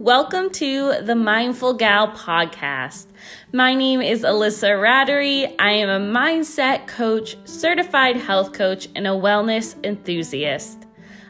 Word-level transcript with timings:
Welcome 0.00 0.48
to 0.52 1.02
the 1.02 1.14
Mindful 1.14 1.74
Gal 1.74 2.08
podcast. 2.12 3.04
My 3.52 3.74
name 3.74 4.00
is 4.00 4.22
Alyssa 4.22 4.70
Rattery. 4.70 5.54
I 5.58 5.72
am 5.72 5.90
a 5.90 6.18
mindset 6.18 6.86
coach, 6.86 7.36
certified 7.44 8.16
health 8.16 8.54
coach, 8.54 8.88
and 8.96 9.06
a 9.06 9.10
wellness 9.10 9.76
enthusiast. 9.84 10.86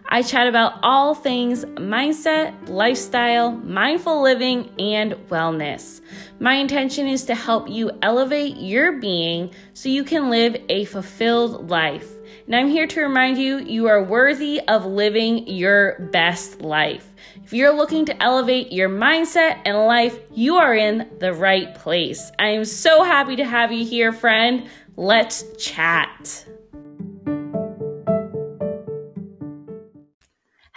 I 0.09 0.23
chat 0.23 0.47
about 0.47 0.79
all 0.85 1.17
things 1.17 1.65
mindset, 1.65 2.69
lifestyle, 2.69 3.51
mindful 3.51 4.23
living, 4.23 4.71
and 4.79 5.15
wellness. 5.31 6.01
My 6.39 6.55
intention 6.55 7.09
is 7.09 7.25
to 7.25 7.35
help 7.35 7.69
you 7.69 7.91
elevate 8.03 8.57
your 8.57 9.01
being 9.01 9.53
so 9.75 9.89
you 9.89 10.05
can 10.05 10.31
live 10.31 10.57
a 10.69 10.85
fulfilled 10.85 11.69
life. 11.69 12.09
And 12.47 12.55
I'm 12.55 12.69
here 12.69 12.87
to 12.87 13.01
remind 13.01 13.37
you 13.37 13.59
you 13.59 13.89
are 13.89 14.05
worthy 14.05 14.61
of 14.69 14.87
living 14.87 15.49
your 15.49 15.99
best 16.13 16.61
life. 16.61 17.10
If 17.51 17.55
you're 17.55 17.77
looking 17.77 18.05
to 18.05 18.23
elevate 18.23 18.71
your 18.71 18.89
mindset 18.89 19.63
and 19.65 19.77
life, 19.77 20.17
you 20.33 20.59
are 20.59 20.73
in 20.73 21.11
the 21.19 21.35
right 21.35 21.75
place. 21.75 22.31
I 22.39 22.51
am 22.51 22.65
so 22.65 23.03
happy 23.03 23.35
to 23.35 23.45
have 23.45 23.73
you 23.73 23.85
here, 23.85 24.13
friend. 24.13 24.69
Let's 24.97 25.43
chat. 25.59 26.47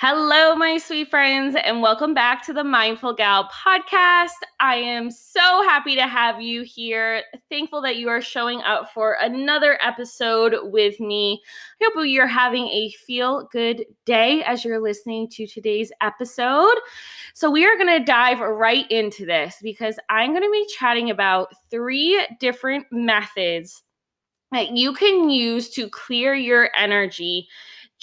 Hello, 0.05 0.53
my 0.53 0.79
sweet 0.79 1.09
friends, 1.09 1.55
and 1.63 1.81
welcome 1.81 2.13
back 2.13 2.45
to 2.45 2.51
the 2.51 2.65
Mindful 2.65 3.13
Gal 3.13 3.47
podcast. 3.47 4.33
I 4.59 4.75
am 4.75 5.09
so 5.09 5.39
happy 5.39 5.95
to 5.95 6.05
have 6.05 6.41
you 6.41 6.63
here. 6.63 7.23
Thankful 7.49 7.81
that 7.83 7.95
you 7.95 8.09
are 8.09 8.19
showing 8.19 8.59
up 8.63 8.91
for 8.91 9.15
another 9.21 9.79
episode 9.81 10.55
with 10.63 10.99
me. 10.99 11.41
I 11.81 11.85
hope 11.85 12.05
you're 12.05 12.27
having 12.27 12.67
a 12.67 12.91
feel 13.07 13.47
good 13.49 13.85
day 14.03 14.43
as 14.43 14.65
you're 14.65 14.81
listening 14.81 15.29
to 15.29 15.47
today's 15.47 15.89
episode. 16.01 16.75
So, 17.33 17.49
we 17.49 17.65
are 17.65 17.77
going 17.77 17.97
to 17.97 18.03
dive 18.03 18.41
right 18.41 18.91
into 18.91 19.25
this 19.25 19.55
because 19.63 19.97
I'm 20.09 20.31
going 20.31 20.43
to 20.43 20.51
be 20.51 20.67
chatting 20.77 21.11
about 21.11 21.53
three 21.71 22.21
different 22.41 22.87
methods 22.91 23.83
that 24.51 24.75
you 24.75 24.91
can 24.91 25.29
use 25.29 25.69
to 25.71 25.89
clear 25.89 26.35
your 26.35 26.71
energy 26.77 27.47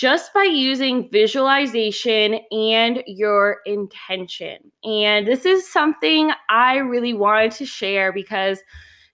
just 0.01 0.33
by 0.33 0.45
using 0.45 1.11
visualization 1.11 2.41
and 2.51 3.03
your 3.07 3.59
intention. 3.67 4.57
And 4.83 5.27
this 5.27 5.45
is 5.45 5.71
something 5.71 6.31
I 6.49 6.79
really 6.79 7.13
wanted 7.13 7.53
to 7.53 7.67
share 7.67 8.11
because 8.11 8.61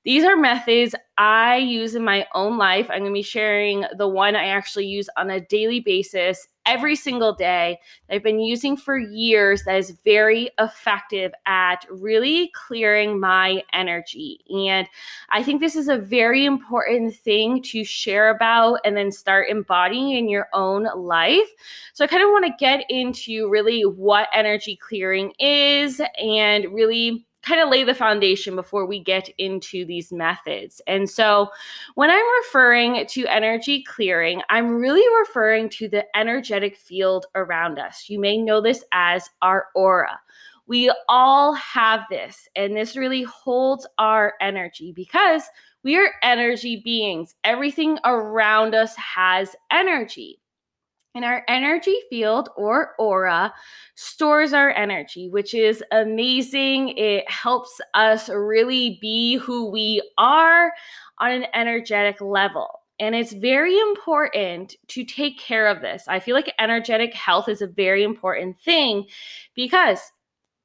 these 0.04 0.22
are 0.22 0.36
methods 0.36 0.94
I 1.18 1.56
use 1.56 1.96
in 1.96 2.04
my 2.04 2.24
own 2.36 2.56
life. 2.56 2.86
I'm 2.88 3.00
going 3.00 3.10
to 3.10 3.14
be 3.14 3.22
sharing 3.22 3.84
the 3.98 4.06
one 4.06 4.36
I 4.36 4.46
actually 4.46 4.86
use 4.86 5.08
on 5.16 5.28
a 5.28 5.40
daily 5.40 5.80
basis 5.80 6.46
every 6.66 6.96
single 6.96 7.32
day 7.32 7.78
that 8.08 8.16
I've 8.16 8.22
been 8.22 8.40
using 8.40 8.76
for 8.76 8.98
years 8.98 9.62
that 9.64 9.76
is 9.76 9.92
very 10.04 10.50
effective 10.58 11.32
at 11.46 11.86
really 11.90 12.50
clearing 12.54 13.18
my 13.20 13.62
energy. 13.72 14.40
And 14.50 14.88
I 15.30 15.42
think 15.42 15.60
this 15.60 15.76
is 15.76 15.88
a 15.88 15.96
very 15.96 16.44
important 16.44 17.14
thing 17.14 17.62
to 17.64 17.84
share 17.84 18.30
about 18.30 18.80
and 18.84 18.96
then 18.96 19.12
start 19.12 19.48
embodying 19.48 20.10
in 20.10 20.28
your 20.28 20.48
own 20.52 20.88
life. 20.96 21.48
So 21.94 22.04
I 22.04 22.08
kind 22.08 22.22
of 22.22 22.30
want 22.30 22.46
to 22.46 22.52
get 22.58 22.84
into 22.88 23.48
really 23.48 23.82
what 23.82 24.28
energy 24.34 24.76
clearing 24.76 25.32
is 25.38 26.00
and 26.20 26.66
really 26.72 27.26
kind 27.46 27.60
of 27.60 27.68
lay 27.68 27.84
the 27.84 27.94
foundation 27.94 28.56
before 28.56 28.86
we 28.86 28.98
get 28.98 29.28
into 29.38 29.84
these 29.84 30.12
methods. 30.12 30.80
And 30.86 31.08
so, 31.08 31.48
when 31.94 32.10
I'm 32.10 32.24
referring 32.42 33.06
to 33.06 33.26
energy 33.26 33.82
clearing, 33.84 34.42
I'm 34.50 34.76
really 34.76 35.06
referring 35.20 35.68
to 35.70 35.88
the 35.88 36.04
energetic 36.16 36.76
field 36.76 37.26
around 37.34 37.78
us. 37.78 38.08
You 38.08 38.18
may 38.18 38.38
know 38.38 38.60
this 38.60 38.84
as 38.92 39.30
our 39.42 39.66
aura. 39.74 40.18
We 40.66 40.92
all 41.08 41.54
have 41.54 42.00
this, 42.10 42.48
and 42.56 42.76
this 42.76 42.96
really 42.96 43.22
holds 43.22 43.86
our 43.98 44.34
energy 44.40 44.92
because 44.92 45.44
we 45.84 45.96
are 45.96 46.10
energy 46.24 46.82
beings. 46.84 47.36
Everything 47.44 47.98
around 48.04 48.74
us 48.74 48.96
has 48.96 49.54
energy. 49.70 50.40
And 51.16 51.24
our 51.24 51.44
energy 51.48 51.96
field 52.10 52.50
or 52.56 52.94
aura 52.98 53.54
stores 53.94 54.52
our 54.52 54.68
energy, 54.68 55.30
which 55.30 55.54
is 55.54 55.82
amazing. 55.90 56.90
It 56.90 57.28
helps 57.30 57.80
us 57.94 58.28
really 58.28 58.98
be 59.00 59.36
who 59.36 59.70
we 59.70 60.02
are 60.18 60.72
on 61.18 61.30
an 61.30 61.46
energetic 61.54 62.20
level. 62.20 62.82
And 63.00 63.14
it's 63.14 63.32
very 63.32 63.78
important 63.78 64.76
to 64.88 65.04
take 65.04 65.38
care 65.38 65.68
of 65.68 65.80
this. 65.80 66.04
I 66.06 66.20
feel 66.20 66.34
like 66.34 66.52
energetic 66.58 67.14
health 67.14 67.48
is 67.48 67.62
a 67.62 67.66
very 67.66 68.02
important 68.02 68.60
thing 68.60 69.06
because 69.54 70.12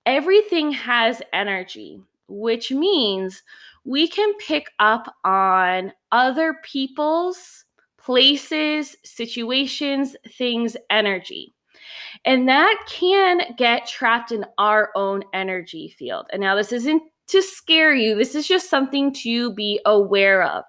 everything 0.06 0.74
has 0.74 1.22
energy, 1.32 2.02
which 2.28 2.74
means 2.74 3.42
we 3.86 4.06
can 4.06 4.34
pick 4.34 4.72
up 4.80 5.16
on 5.24 5.94
other 6.12 6.58
people's 6.62 7.64
places, 8.04 8.96
situations, 9.04 10.16
things, 10.38 10.76
energy. 10.90 11.54
And 12.26 12.48
that 12.48 12.76
can 12.88 13.42
get 13.58 13.88
trapped 13.88 14.32
in 14.32 14.46
our 14.58 14.90
own 14.96 15.24
energy 15.34 15.96
field. 15.98 16.28
And 16.32 16.42
now, 16.42 16.56
this 16.56 16.72
isn't 16.72 17.02
to 17.32 17.42
scare 17.42 17.96
you, 17.96 18.14
this 18.16 18.36
is 18.36 18.46
just 18.46 18.70
something 18.70 19.14
to 19.14 19.54
be 19.54 19.80
aware 19.86 20.44
of. 20.44 20.66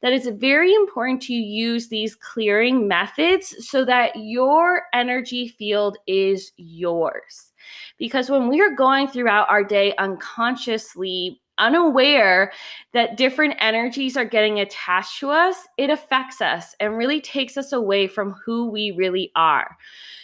That 0.00 0.14
it's 0.14 0.28
very 0.28 0.72
important 0.72 1.20
to 1.22 1.34
use 1.34 1.88
these 1.88 2.14
clearing 2.14 2.88
methods 2.88 3.54
so 3.68 3.84
that 3.84 4.12
your 4.16 4.82
energy 4.94 5.48
field 5.48 5.98
is 6.06 6.52
yours. 6.56 7.52
Because 7.98 8.30
when 8.30 8.48
we 8.48 8.62
are 8.62 8.74
going 8.74 9.08
throughout 9.08 9.50
our 9.50 9.62
day 9.62 9.94
unconsciously, 9.98 11.40
unaware 11.58 12.52
that 12.92 13.16
different 13.16 13.54
energies 13.60 14.16
are 14.16 14.24
getting 14.24 14.60
attached 14.60 15.20
to 15.20 15.30
us, 15.30 15.56
it 15.76 15.90
affects 15.90 16.40
us 16.40 16.74
and 16.80 16.96
really 16.96 17.20
takes 17.20 17.56
us 17.56 17.72
away 17.72 18.06
from 18.06 18.34
who 18.44 18.70
we 18.70 18.90
really 18.90 19.30
are. 19.36 19.76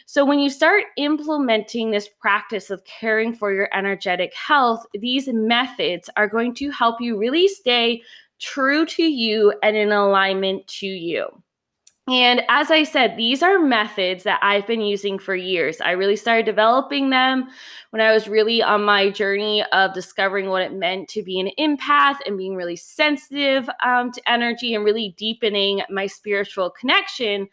So, 0.07 0.25
when 0.25 0.41
you 0.41 0.51
start 0.51 0.85
implementing 0.97 1.91
this 1.91 2.09
practice 2.21 2.71
of 2.71 2.85
caring 2.85 3.35
for 3.35 3.53
your 3.53 3.69
energetic 3.73 4.35
health, 4.35 4.85
these 4.93 5.29
methods 5.29 6.11
are 6.17 6.29
going 6.29 6.55
to 6.57 6.71
help 6.71 7.01
you 7.01 7.17
really 7.17 7.49
stay 7.49 8.03
true 8.39 8.85
to 8.85 9.05
you 9.05 9.55
and 9.63 9.77
in 9.77 9.93
alignment 9.93 10.67
to 10.67 10.87
you. 10.87 11.27
And 12.09 12.43
as 12.49 12.73
I 12.73 12.83
said, 12.83 13.17
these 13.17 13.45
are 13.45 13.61
methods 13.61 14.25
that 14.25 14.41
I've 14.43 14.67
been 14.67 14.81
using 14.81 15.21
for 15.21 15.37
years. 15.37 15.81
I 15.81 15.93
really 15.93 16.17
started 16.17 16.47
developing 16.47 17.11
them 17.11 17.49
when 17.91 18.03
I 18.03 18.13
was 18.13 18.27
really 18.27 18.61
on 18.61 18.83
my 18.83 19.09
journey 19.09 19.65
of 19.73 19.95
discovering 19.95 20.49
what 20.49 20.63
it 20.63 20.73
meant 20.73 21.09
to 21.11 21.23
be 21.23 21.39
an 21.39 21.51
empath 21.61 22.17
and 22.27 22.37
being 22.37 22.57
really 22.57 22.75
sensitive 22.75 23.71
um, 23.85 24.11
to 24.11 24.31
energy 24.31 24.75
and 24.75 24.85
really 24.85 25.15
deepening 25.17 25.83
my 25.91 26.09
spiritual 26.09 26.71
connection. 26.71 27.49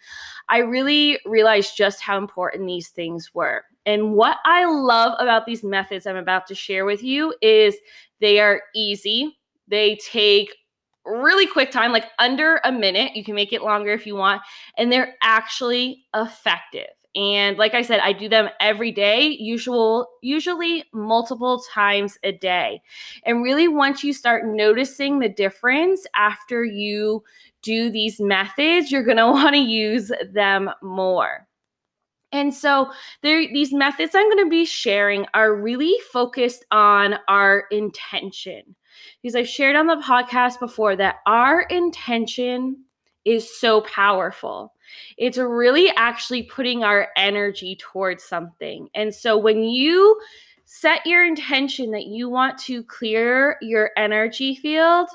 I 0.49 0.59
really 0.59 1.19
realized 1.25 1.77
just 1.77 2.01
how 2.01 2.17
important 2.17 2.65
these 2.65 2.89
things 2.89 3.31
were. 3.35 3.65
And 3.85 4.13
what 4.13 4.37
I 4.45 4.65
love 4.65 5.13
about 5.19 5.45
these 5.45 5.63
methods 5.63 6.07
I'm 6.07 6.15
about 6.15 6.47
to 6.47 6.55
share 6.55 6.85
with 6.85 7.03
you 7.03 7.35
is 7.43 7.77
they 8.19 8.39
are 8.39 8.63
easy. 8.75 9.37
They 9.67 9.97
take 9.97 10.55
really 11.09 11.47
quick 11.47 11.71
time, 11.71 11.91
like 11.91 12.05
under 12.19 12.59
a 12.63 12.71
minute. 12.71 13.15
You 13.15 13.23
can 13.23 13.35
make 13.35 13.53
it 13.53 13.61
longer 13.61 13.91
if 13.91 14.05
you 14.05 14.15
want, 14.15 14.41
and 14.77 14.91
they're 14.91 15.15
actually 15.21 16.05
effective. 16.15 16.87
And 17.15 17.57
like 17.57 17.73
I 17.73 17.81
said, 17.81 17.99
I 18.01 18.13
do 18.13 18.29
them 18.29 18.49
every 18.59 18.91
day, 18.91 19.29
usual 19.29 20.07
usually 20.21 20.85
multiple 20.93 21.63
times 21.73 22.17
a 22.23 22.31
day. 22.31 22.81
And 23.25 23.43
really 23.43 23.67
once 23.67 24.03
you 24.03 24.13
start 24.13 24.45
noticing 24.45 25.19
the 25.19 25.29
difference 25.29 26.05
after 26.15 26.63
you 26.63 27.23
do 27.63 27.89
these 27.89 28.19
methods, 28.19 28.91
you're 28.91 29.03
going 29.03 29.17
to 29.17 29.27
want 29.27 29.55
to 29.55 29.61
use 29.61 30.11
them 30.31 30.69
more. 30.83 31.47
And 32.31 32.53
so 32.53 32.91
these 33.23 33.73
methods 33.73 34.13
I'm 34.13 34.29
going 34.29 34.45
to 34.45 34.49
be 34.49 34.65
sharing 34.65 35.25
are 35.33 35.55
really 35.55 35.95
focused 36.13 36.63
on 36.69 37.15
our 37.27 37.65
intention 37.71 38.75
because 39.21 39.35
I've 39.35 39.47
shared 39.47 39.75
on 39.75 39.87
the 39.87 39.95
podcast 39.95 40.59
before 40.59 40.95
that 40.95 41.17
our 41.25 41.61
intention 41.61 42.83
is 43.25 43.59
so 43.59 43.81
powerful. 43.81 44.73
It's 45.17 45.37
really 45.37 45.89
actually 45.95 46.43
putting 46.43 46.83
our 46.83 47.09
energy 47.15 47.77
towards 47.79 48.23
something. 48.23 48.89
And 48.95 49.13
so 49.13 49.37
when 49.37 49.63
you 49.63 50.19
set 50.65 51.05
your 51.05 51.25
intention 51.25 51.91
that 51.91 52.05
you 52.05 52.29
want 52.29 52.57
to 52.59 52.83
clear 52.83 53.57
your 53.61 53.91
energy 53.97 54.55
field, 54.55 55.09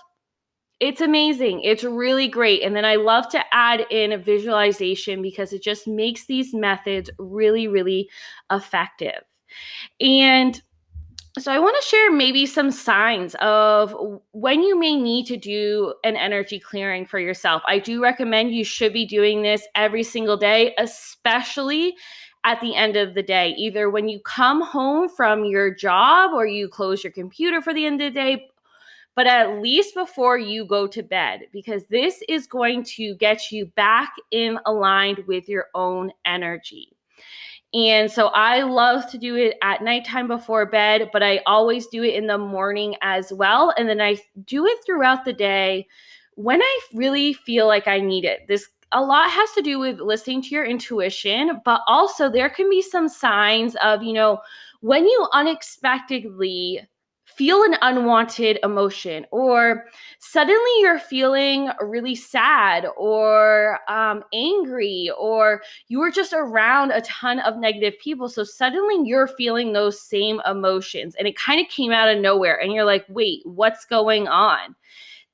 it's 0.81 1.01
amazing. 1.01 1.63
It's 1.63 1.85
really 1.85 2.29
great. 2.29 2.63
And 2.63 2.75
then 2.75 2.85
I 2.85 2.97
love 2.97 3.29
to 3.31 3.43
add 3.53 3.87
in 3.91 4.13
a 4.13 4.19
visualization 4.19 5.23
because 5.23 5.53
it 5.53 5.63
just 5.63 5.87
makes 5.87 6.27
these 6.27 6.53
methods 6.53 7.09
really, 7.19 7.69
really 7.69 8.11
effective. 8.51 9.23
And 10.01 10.61
so 11.39 11.51
I 11.51 11.59
want 11.59 11.77
to 11.81 11.89
share 11.89 12.13
maybe 12.13 12.47
some 12.47 12.71
signs 12.71 13.35
of 13.41 13.95
when 14.33 14.63
you 14.63 14.79
may 14.79 14.97
need 14.97 15.27
to 15.27 15.37
do 15.37 15.95
an 16.05 16.17
energy 16.17 16.61
clearing 16.61 17.07
for 17.07 17.19
yourself. 17.19 17.61
I 17.67 17.81
do 17.81 18.01
recommend 18.01 18.55
you 18.55 18.65
should 18.65 18.93
be 18.93 19.05
doing 19.05 19.43
this 19.43 19.67
every 19.75 20.05
single 20.05 20.37
day, 20.37 20.75
especially 20.79 21.97
at 22.45 22.61
the 22.61 22.77
end 22.77 22.97
of 22.97 23.15
the 23.15 23.23
day, 23.23 23.55
either 23.59 23.91
when 23.91 24.09
you 24.09 24.21
come 24.21 24.61
home 24.61 25.09
from 25.09 25.45
your 25.45 25.75
job 25.75 26.31
or 26.33 26.47
you 26.47 26.69
close 26.69 27.03
your 27.03 27.13
computer 27.13 27.61
for 27.61 27.75
the 27.75 27.87
end 27.87 28.01
of 28.01 28.15
the 28.15 28.21
day, 28.21 28.49
but 29.17 29.27
at 29.27 29.61
least 29.61 29.95
before 29.95 30.39
you 30.39 30.65
go 30.65 30.87
to 30.87 31.03
bed, 31.03 31.41
because 31.53 31.85
this 31.87 32.23
is 32.29 32.47
going 32.47 32.85
to 32.85 33.15
get 33.17 33.51
you 33.51 33.67
back 33.67 34.13
in 34.31 34.59
aligned 34.67 35.25
with 35.27 35.49
your 35.49 35.67
own 35.75 36.13
energy. 36.25 36.95
And 37.75 38.09
so 38.11 38.29
I 38.29 38.63
love 38.63 39.11
to 39.11 39.19
do 39.19 39.35
it 39.35 39.57
at 39.61 39.83
nighttime 39.83 40.29
before 40.29 40.65
bed, 40.65 41.11
but 41.13 41.25
I 41.25 41.41
always 41.45 41.89
do 41.89 42.05
it 42.05 42.15
in 42.15 42.29
the 42.29 42.39
morning 42.39 42.95
as 43.03 43.33
well. 43.33 43.75
And 43.77 43.89
then 43.89 44.01
I 44.01 44.17
do 44.45 44.65
it 44.65 44.79
throughout 44.87 45.25
the 45.25 45.33
day 45.33 45.89
when 46.37 46.63
I 46.63 46.81
really 46.95 47.33
feel 47.33 47.67
like 47.67 47.89
I 47.89 47.99
need 47.99 48.25
it. 48.25 48.47
This 48.47 48.69
a 48.93 49.03
lot 49.03 49.29
has 49.29 49.51
to 49.53 49.63
do 49.63 49.81
with 49.81 49.99
listening 49.99 50.41
to 50.43 50.49
your 50.51 50.65
intuition, 50.65 51.61
but 51.65 51.81
also 51.89 52.31
there 52.31 52.49
can 52.49 52.71
be 52.71 52.81
some 52.81 53.09
signs 53.09 53.75
of, 53.83 54.05
you 54.05 54.13
know, 54.13 54.39
when 54.81 55.05
you 55.05 55.27
unexpectedly 55.33 56.81
feel 57.25 57.63
an 57.65 57.77
unwanted 57.83 58.59
emotion 58.63 59.27
or 59.31 59.87
suddenly 60.19 60.71
you're 60.81 60.99
feeling 60.99 61.71
really 61.81 62.15
sad 62.15 62.87
or 62.97 63.81
um, 63.89 64.23
angry 64.33 65.11
or 65.19 65.63
you 65.89 65.99
were 65.99 66.11
just 66.11 66.33
around 66.33 66.93
a 66.93 67.01
ton 67.01 67.41
of 67.41 67.57
negative 67.57 67.95
people. 67.99 68.29
So 68.29 68.45
suddenly 68.45 69.09
you're 69.09 69.27
feeling 69.27 69.73
those 69.73 70.01
same 70.01 70.41
emotions 70.47 71.15
and 71.19 71.27
it 71.27 71.37
kind 71.37 71.61
of 71.61 71.69
came 71.69 71.93
out 71.93 72.09
of 72.09 72.21
nowhere 72.21 72.61
and 72.61 72.73
you're 72.73 72.85
like 72.85 73.05
wait 73.09 73.41
what's 73.45 73.85
going 73.85 74.29
on? 74.29 74.77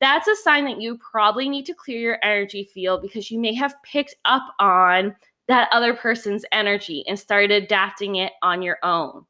That's 0.01 0.29
a 0.29 0.37
sign 0.37 0.65
that 0.65 0.81
you 0.81 0.97
probably 0.99 1.49
need 1.49 1.67
to 1.67 1.75
clear 1.75 1.99
your 1.99 2.19
energy 2.23 2.65
field 2.65 3.03
because 3.03 3.31
you 3.31 3.39
may 3.39 3.53
have 3.55 3.75
picked 3.83 4.15
up 4.25 4.43
on 4.59 5.15
that 5.51 5.69
other 5.73 5.95
person's 5.95 6.45
energy 6.53 7.03
and 7.09 7.19
started 7.19 7.51
adapting 7.51 8.15
it 8.17 8.33
on 8.41 8.63
your 8.63 8.79
own. 8.85 9.25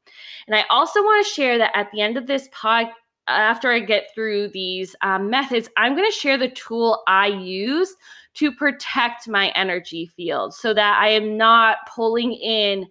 And 0.45 0.55
I 0.55 0.65
also 0.69 1.01
want 1.01 1.25
to 1.25 1.33
share 1.33 1.57
that 1.57 1.75
at 1.75 1.89
the 1.91 1.99
end 1.99 2.15
of 2.15 2.27
this 2.27 2.47
pod, 2.51 2.87
after 3.27 3.71
I 3.71 3.79
get 3.79 4.09
through 4.13 4.49
these 4.49 4.95
um, 5.01 5.31
methods, 5.31 5.67
I'm 5.77 5.95
going 5.95 6.09
to 6.09 6.15
share 6.15 6.37
the 6.37 6.49
tool 6.49 7.01
I 7.07 7.27
use 7.27 7.95
to 8.35 8.51
protect 8.51 9.27
my 9.27 9.49
energy 9.55 10.05
field 10.05 10.53
so 10.53 10.75
that 10.75 10.99
I 11.01 11.09
am 11.09 11.37
not 11.37 11.77
pulling 11.93 12.33
in 12.33 12.85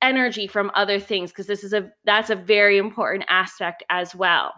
energy 0.00 0.46
from 0.46 0.70
other 0.74 0.98
things 0.98 1.30
because 1.30 1.46
this 1.46 1.62
is 1.62 1.74
a 1.74 1.90
that's 2.04 2.30
a 2.30 2.36
very 2.36 2.78
important 2.78 3.24
aspect 3.28 3.82
as 3.90 4.14
well. 4.14 4.54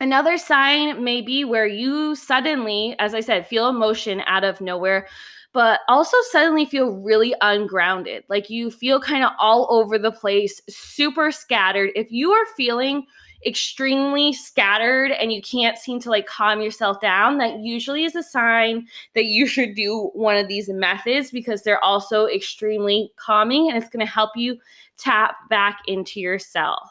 Another 0.00 0.36
sign 0.36 1.02
may 1.02 1.22
be 1.22 1.44
where 1.44 1.66
you 1.66 2.14
suddenly, 2.14 2.94
as 2.98 3.14
I 3.14 3.20
said, 3.20 3.46
feel 3.46 3.68
emotion 3.68 4.22
out 4.26 4.44
of 4.44 4.60
nowhere 4.60 5.06
but 5.52 5.80
also 5.88 6.16
suddenly 6.30 6.64
feel 6.64 6.96
really 6.96 7.34
ungrounded. 7.40 8.24
Like 8.28 8.48
you 8.48 8.70
feel 8.70 9.00
kind 9.00 9.24
of 9.24 9.32
all 9.38 9.66
over 9.70 9.98
the 9.98 10.12
place, 10.12 10.60
super 10.68 11.30
scattered. 11.30 11.90
If 11.94 12.10
you 12.10 12.32
are 12.32 12.46
feeling 12.56 13.06
extremely 13.44 14.32
scattered 14.32 15.10
and 15.10 15.32
you 15.32 15.42
can't 15.42 15.76
seem 15.76 15.98
to 16.00 16.10
like 16.10 16.26
calm 16.26 16.62
yourself 16.62 17.00
down, 17.00 17.38
that 17.38 17.58
usually 17.58 18.04
is 18.04 18.14
a 18.14 18.22
sign 18.22 18.86
that 19.14 19.26
you 19.26 19.46
should 19.46 19.74
do 19.74 20.10
one 20.14 20.36
of 20.36 20.48
these 20.48 20.68
methods 20.68 21.30
because 21.30 21.62
they're 21.62 21.82
also 21.84 22.26
extremely 22.26 23.10
calming 23.16 23.68
and 23.68 23.76
it's 23.76 23.90
going 23.90 24.04
to 24.04 24.10
help 24.10 24.30
you 24.36 24.56
tap 24.96 25.36
back 25.50 25.80
into 25.86 26.20
yourself. 26.20 26.88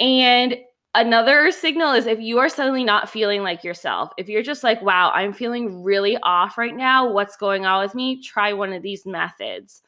And 0.00 0.56
Another 0.98 1.52
signal 1.52 1.92
is 1.92 2.06
if 2.06 2.18
you 2.18 2.40
are 2.40 2.48
suddenly 2.48 2.82
not 2.82 3.08
feeling 3.08 3.44
like 3.44 3.62
yourself, 3.62 4.10
if 4.18 4.28
you're 4.28 4.42
just 4.42 4.64
like, 4.64 4.82
wow, 4.82 5.12
I'm 5.14 5.32
feeling 5.32 5.84
really 5.84 6.18
off 6.24 6.58
right 6.58 6.74
now, 6.74 7.08
what's 7.08 7.36
going 7.36 7.64
on 7.64 7.84
with 7.84 7.94
me? 7.94 8.20
Try 8.20 8.52
one 8.52 8.72
of 8.72 8.82
these 8.82 9.06
methods. 9.06 9.84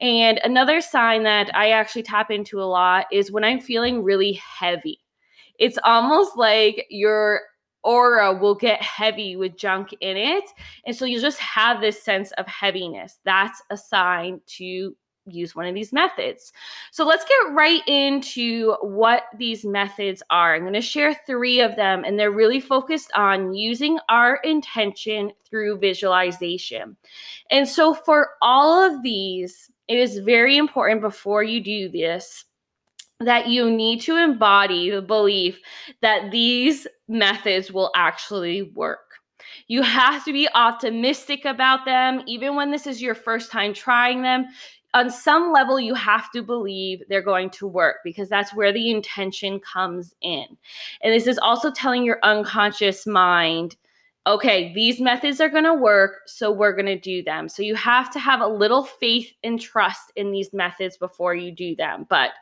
And 0.00 0.40
another 0.42 0.80
sign 0.80 1.22
that 1.22 1.54
I 1.54 1.70
actually 1.70 2.02
tap 2.02 2.32
into 2.32 2.60
a 2.60 2.64
lot 2.64 3.06
is 3.12 3.30
when 3.30 3.44
I'm 3.44 3.60
feeling 3.60 4.02
really 4.02 4.32
heavy. 4.32 4.98
It's 5.60 5.78
almost 5.84 6.36
like 6.36 6.86
your 6.90 7.42
aura 7.84 8.34
will 8.34 8.56
get 8.56 8.82
heavy 8.82 9.36
with 9.36 9.56
junk 9.56 9.94
in 10.00 10.16
it. 10.16 10.50
And 10.84 10.96
so 10.96 11.04
you 11.04 11.20
just 11.20 11.38
have 11.38 11.80
this 11.80 12.02
sense 12.02 12.32
of 12.32 12.48
heaviness. 12.48 13.20
That's 13.24 13.62
a 13.70 13.76
sign 13.76 14.40
to 14.56 14.96
use 15.32 15.54
one 15.54 15.66
of 15.66 15.74
these 15.74 15.92
methods. 15.92 16.52
So 16.90 17.04
let's 17.04 17.24
get 17.24 17.52
right 17.52 17.82
into 17.86 18.74
what 18.80 19.24
these 19.38 19.64
methods 19.64 20.22
are. 20.30 20.54
I'm 20.54 20.62
going 20.62 20.72
to 20.74 20.80
share 20.80 21.14
three 21.26 21.60
of 21.60 21.76
them, 21.76 22.04
and 22.04 22.18
they're 22.18 22.30
really 22.30 22.60
focused 22.60 23.10
on 23.14 23.54
using 23.54 23.98
our 24.08 24.36
intention 24.44 25.32
through 25.48 25.78
visualization. 25.78 26.96
And 27.50 27.68
so 27.68 27.94
for 27.94 28.30
all 28.42 28.80
of 28.80 29.02
these, 29.02 29.70
it 29.88 29.98
is 29.98 30.18
very 30.18 30.56
important 30.56 31.00
before 31.00 31.42
you 31.42 31.62
do 31.62 31.88
this 31.88 32.44
that 33.20 33.48
you 33.48 33.68
need 33.70 34.00
to 34.02 34.16
embody 34.16 34.90
the 34.90 35.02
belief 35.02 35.58
that 36.02 36.30
these 36.30 36.86
methods 37.08 37.72
will 37.72 37.90
actually 37.96 38.62
work. 38.62 39.00
You 39.66 39.82
have 39.82 40.24
to 40.24 40.32
be 40.32 40.48
optimistic 40.54 41.44
about 41.44 41.84
them, 41.84 42.22
even 42.26 42.54
when 42.54 42.70
this 42.70 42.86
is 42.86 43.02
your 43.02 43.14
first 43.14 43.50
time 43.50 43.74
trying 43.74 44.22
them 44.22 44.46
on 44.98 45.10
some 45.10 45.52
level 45.52 45.78
you 45.78 45.94
have 45.94 46.30
to 46.32 46.42
believe 46.42 47.02
they're 47.08 47.22
going 47.22 47.50
to 47.50 47.66
work 47.68 47.98
because 48.02 48.28
that's 48.28 48.52
where 48.52 48.72
the 48.72 48.90
intention 48.90 49.60
comes 49.60 50.12
in. 50.20 50.44
And 51.02 51.14
this 51.14 51.28
is 51.28 51.38
also 51.38 51.70
telling 51.70 52.02
your 52.02 52.18
unconscious 52.22 53.06
mind 53.06 53.76
okay 54.26 54.74
these 54.74 55.00
methods 55.00 55.40
are 55.40 55.48
going 55.48 55.64
to 55.64 55.72
work 55.72 56.20
so 56.26 56.50
we're 56.50 56.74
going 56.74 56.86
to 56.86 56.98
do 56.98 57.22
them. 57.22 57.48
So 57.48 57.62
you 57.62 57.76
have 57.76 58.12
to 58.12 58.18
have 58.18 58.40
a 58.40 58.46
little 58.46 58.84
faith 58.84 59.32
and 59.44 59.60
trust 59.60 60.12
in 60.16 60.32
these 60.32 60.52
methods 60.52 60.96
before 60.96 61.34
you 61.34 61.52
do 61.52 61.76
them. 61.76 62.04
But 62.08 62.32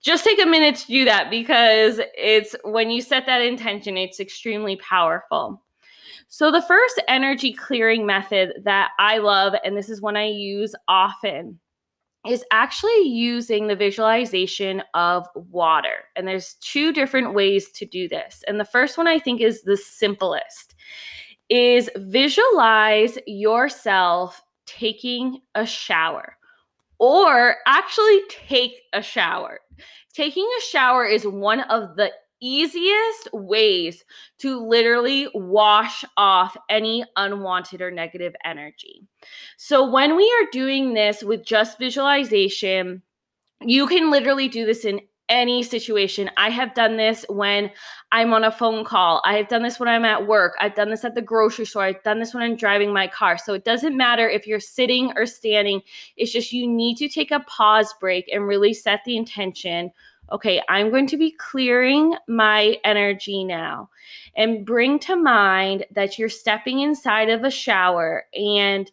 just 0.00 0.24
take 0.24 0.40
a 0.40 0.46
minute 0.46 0.76
to 0.76 0.86
do 0.86 1.04
that 1.04 1.30
because 1.30 2.00
it's 2.16 2.54
when 2.62 2.90
you 2.90 3.02
set 3.02 3.26
that 3.26 3.42
intention 3.42 3.96
it's 3.96 4.20
extremely 4.20 4.76
powerful. 4.76 5.60
So 6.28 6.52
the 6.52 6.62
first 6.62 7.02
energy 7.08 7.52
clearing 7.52 8.06
method 8.06 8.52
that 8.64 8.90
i 9.00 9.18
love 9.18 9.54
and 9.64 9.76
this 9.76 9.88
is 9.88 10.00
one 10.00 10.16
i 10.16 10.26
use 10.26 10.74
often 10.86 11.58
is 12.28 12.44
actually 12.50 13.02
using 13.02 13.66
the 13.66 13.76
visualization 13.76 14.82
of 14.94 15.26
water. 15.34 16.04
And 16.14 16.26
there's 16.26 16.54
two 16.60 16.92
different 16.92 17.34
ways 17.34 17.70
to 17.72 17.86
do 17.86 18.08
this. 18.08 18.44
And 18.46 18.60
the 18.60 18.64
first 18.64 18.98
one 18.98 19.06
I 19.06 19.18
think 19.18 19.40
is 19.40 19.62
the 19.62 19.76
simplest 19.76 20.74
is 21.48 21.88
visualize 21.96 23.18
yourself 23.26 24.42
taking 24.66 25.40
a 25.54 25.64
shower 25.64 26.36
or 26.98 27.56
actually 27.66 28.20
take 28.28 28.82
a 28.92 29.00
shower. 29.00 29.60
Taking 30.12 30.48
a 30.58 30.62
shower 30.62 31.06
is 31.06 31.26
one 31.26 31.60
of 31.60 31.96
the 31.96 32.12
easiest 32.40 33.32
ways 33.32 34.04
to 34.38 34.66
literally 34.66 35.28
wash 35.34 36.04
off 36.16 36.56
any 36.68 37.04
unwanted 37.16 37.82
or 37.82 37.90
negative 37.90 38.34
energy. 38.44 39.02
So, 39.56 39.88
when 39.90 40.16
we 40.16 40.24
are 40.24 40.50
doing 40.50 40.94
this 40.94 41.22
with 41.22 41.44
just 41.44 41.78
visualization, 41.78 43.02
you 43.60 43.86
can 43.86 44.10
literally 44.10 44.48
do 44.48 44.66
this 44.66 44.84
in 44.84 45.00
any 45.28 45.62
situation. 45.62 46.30
I 46.36 46.50
have 46.50 46.74
done 46.74 46.96
this 46.96 47.24
when 47.28 47.70
I'm 48.12 48.32
on 48.32 48.44
a 48.44 48.50
phone 48.50 48.84
call. 48.84 49.20
I 49.24 49.36
have 49.36 49.48
done 49.48 49.62
this 49.62 49.78
when 49.78 49.88
I'm 49.88 50.04
at 50.04 50.26
work. 50.26 50.54
I've 50.60 50.74
done 50.74 50.90
this 50.90 51.04
at 51.04 51.14
the 51.14 51.22
grocery 51.22 51.66
store. 51.66 51.82
I've 51.82 52.02
done 52.02 52.18
this 52.18 52.32
when 52.32 52.42
I'm 52.42 52.56
driving 52.56 52.92
my 52.92 53.06
car. 53.06 53.36
So 53.36 53.54
it 53.54 53.64
doesn't 53.64 53.96
matter 53.96 54.28
if 54.28 54.46
you're 54.46 54.60
sitting 54.60 55.12
or 55.16 55.26
standing. 55.26 55.82
It's 56.16 56.32
just 56.32 56.52
you 56.52 56.66
need 56.66 56.96
to 56.96 57.08
take 57.08 57.30
a 57.30 57.40
pause 57.40 57.94
break 58.00 58.28
and 58.32 58.46
really 58.46 58.72
set 58.72 59.00
the 59.04 59.16
intention 59.16 59.92
okay, 60.32 60.62
I'm 60.68 60.90
going 60.90 61.06
to 61.08 61.16
be 61.16 61.32
clearing 61.32 62.14
my 62.28 62.76
energy 62.84 63.44
now. 63.44 63.90
And 64.36 64.64
bring 64.64 64.98
to 65.00 65.16
mind 65.16 65.86
that 65.92 66.18
you're 66.18 66.28
stepping 66.28 66.80
inside 66.80 67.30
of 67.30 67.44
a 67.44 67.50
shower 67.50 68.26
and 68.34 68.90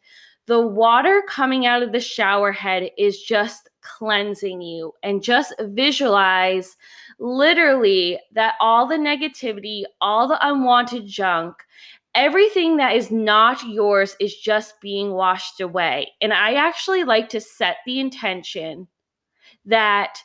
the 0.48 0.62
water 0.62 1.24
coming 1.28 1.66
out 1.66 1.82
of 1.82 1.92
the 1.92 2.00
shower 2.00 2.52
head 2.52 2.92
is 2.98 3.22
just 3.22 3.70
cleansing 3.82 4.62
you. 4.62 4.94
And 5.04 5.24
just 5.24 5.54
visualize 5.60 6.78
literally 7.20 8.20
that 8.34 8.56
all 8.60 8.88
the 8.88 8.96
negativity, 8.96 9.84
all 10.02 10.28
the 10.28 10.48
unwanted 10.48 11.08
junk, 11.08 11.56
everything 12.14 12.78
that 12.78 12.96
is 12.96 13.12
not 13.12 13.64
yours 13.68 14.16
is 14.20 14.36
just 14.36 14.80
being 14.82 15.12
washed 15.12 15.60
away. 15.60 16.12
And 16.22 16.34
I 16.34 16.54
actually 16.56 17.04
like 17.04 17.30
to 17.30 17.42
set 17.42 17.78
the 17.86 18.00
intention 18.00 18.88
that 19.66 20.20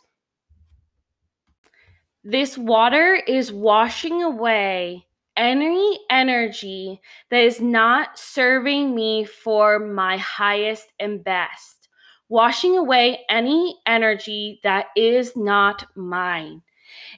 this 2.23 2.59
water 2.59 3.15
is 3.15 3.53
washing 3.53 4.23
away 4.23 5.07
any 5.37 5.99
energy 6.11 7.00
that 7.31 7.43
is 7.43 7.61
not 7.61 8.19
serving 8.19 8.95
me 8.95 9.25
for 9.25 9.79
my 9.79 10.19
highest 10.19 10.93
and 11.00 11.25
best, 11.25 11.89
washing 12.29 12.77
away 12.77 13.21
any 13.31 13.79
energy 13.87 14.61
that 14.62 14.87
is 14.97 15.35
not 15.35 15.87
mine. 15.97 16.61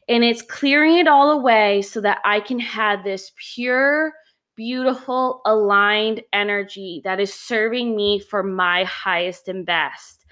And 0.09 0.23
it's 0.23 0.43
clearing 0.43 0.99
it 0.99 1.09
all 1.09 1.31
away 1.31 1.83
so 1.83 2.01
that 2.03 2.21
I 2.25 2.39
can 2.39 2.61
have 2.61 3.03
this 3.03 3.33
pure, 3.37 4.13
beautiful, 4.57 5.41
aligned 5.45 6.23
energy 6.33 7.01
that 7.05 7.21
is 7.21 7.33
serving 7.33 7.97
me 7.97 8.19
for 8.19 8.43
my 8.43 8.85
highest 8.85 9.49
and 9.49 9.65
best. 9.65 10.25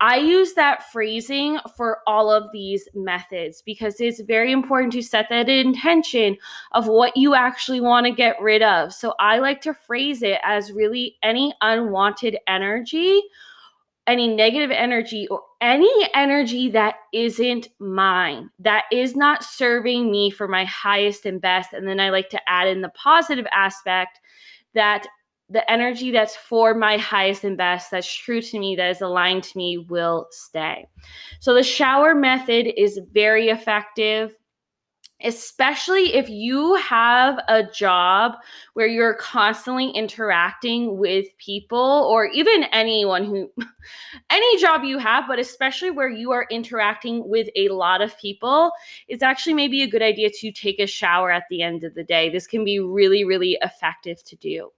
I 0.00 0.16
use 0.16 0.54
that 0.54 0.90
phrasing 0.90 1.58
for 1.76 1.98
all 2.06 2.30
of 2.30 2.50
these 2.52 2.88
methods 2.94 3.62
because 3.62 4.00
it's 4.00 4.20
very 4.20 4.52
important 4.52 4.92
to 4.94 5.02
set 5.02 5.28
that 5.30 5.48
intention 5.48 6.36
of 6.72 6.88
what 6.88 7.16
you 7.16 7.34
actually 7.34 7.80
want 7.80 8.06
to 8.06 8.12
get 8.12 8.40
rid 8.40 8.62
of. 8.62 8.92
So 8.92 9.14
I 9.20 9.38
like 9.38 9.60
to 9.62 9.74
phrase 9.74 10.22
it 10.22 10.40
as 10.42 10.72
really 10.72 11.16
any 11.22 11.54
unwanted 11.60 12.38
energy 12.46 13.22
any 14.06 14.28
negative 14.34 14.70
energy 14.70 15.26
or 15.28 15.42
any 15.64 16.10
energy 16.12 16.68
that 16.68 16.96
isn't 17.14 17.68
mine, 17.78 18.50
that 18.58 18.84
is 18.92 19.16
not 19.16 19.42
serving 19.42 20.10
me 20.10 20.28
for 20.28 20.46
my 20.46 20.66
highest 20.66 21.24
and 21.24 21.40
best. 21.40 21.72
And 21.72 21.88
then 21.88 22.00
I 22.00 22.10
like 22.10 22.28
to 22.30 22.40
add 22.48 22.68
in 22.68 22.82
the 22.82 22.90
positive 22.90 23.46
aspect 23.50 24.20
that 24.74 25.06
the 25.48 25.68
energy 25.70 26.10
that's 26.10 26.36
for 26.36 26.74
my 26.74 26.98
highest 26.98 27.44
and 27.44 27.56
best, 27.56 27.90
that's 27.90 28.14
true 28.14 28.42
to 28.42 28.58
me, 28.58 28.76
that 28.76 28.90
is 28.90 29.00
aligned 29.00 29.44
to 29.44 29.56
me, 29.56 29.78
will 29.78 30.26
stay. 30.30 30.86
So 31.40 31.54
the 31.54 31.62
shower 31.62 32.14
method 32.14 32.66
is 32.78 33.00
very 33.12 33.48
effective 33.48 34.36
especially 35.24 36.14
if 36.14 36.28
you 36.28 36.74
have 36.74 37.38
a 37.48 37.62
job 37.62 38.32
where 38.74 38.86
you're 38.86 39.14
constantly 39.14 39.90
interacting 39.90 40.98
with 40.98 41.26
people 41.38 42.06
or 42.10 42.26
even 42.26 42.64
anyone 42.64 43.24
who 43.24 43.50
any 44.30 44.60
job 44.60 44.84
you 44.84 44.98
have 44.98 45.24
but 45.26 45.38
especially 45.38 45.90
where 45.90 46.08
you 46.08 46.30
are 46.30 46.46
interacting 46.50 47.28
with 47.28 47.48
a 47.56 47.68
lot 47.68 48.00
of 48.00 48.16
people 48.18 48.70
it's 49.08 49.22
actually 49.22 49.54
maybe 49.54 49.82
a 49.82 49.88
good 49.88 50.02
idea 50.02 50.30
to 50.30 50.52
take 50.52 50.78
a 50.78 50.86
shower 50.86 51.30
at 51.30 51.44
the 51.50 51.62
end 51.62 51.84
of 51.84 51.94
the 51.94 52.04
day. 52.04 52.30
This 52.30 52.46
can 52.46 52.64
be 52.64 52.78
really 52.78 53.24
really 53.24 53.58
effective 53.62 54.22
to 54.24 54.36
do. 54.36 54.70